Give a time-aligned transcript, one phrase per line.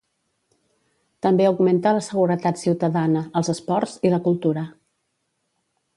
[1.25, 4.65] També augmenta la seguretat ciutadana, els esports i la cultura.